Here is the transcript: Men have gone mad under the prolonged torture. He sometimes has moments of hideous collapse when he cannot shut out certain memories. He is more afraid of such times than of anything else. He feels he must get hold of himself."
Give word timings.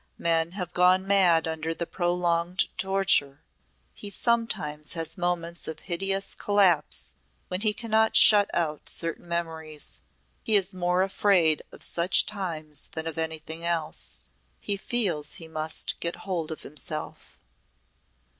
Men 0.17 0.53
have 0.53 0.73
gone 0.73 1.05
mad 1.05 1.47
under 1.47 1.75
the 1.75 1.85
prolonged 1.85 2.75
torture. 2.75 3.43
He 3.93 4.09
sometimes 4.09 4.93
has 4.93 5.15
moments 5.15 5.67
of 5.67 5.81
hideous 5.81 6.33
collapse 6.33 7.13
when 7.49 7.61
he 7.61 7.71
cannot 7.71 8.15
shut 8.15 8.49
out 8.51 8.89
certain 8.89 9.27
memories. 9.27 10.01
He 10.41 10.55
is 10.55 10.73
more 10.73 11.03
afraid 11.03 11.61
of 11.71 11.83
such 11.83 12.25
times 12.25 12.89
than 12.93 13.05
of 13.05 13.19
anything 13.19 13.63
else. 13.63 14.25
He 14.59 14.75
feels 14.75 15.35
he 15.35 15.47
must 15.47 15.99
get 15.99 16.15
hold 16.25 16.51
of 16.51 16.63
himself." 16.63 17.37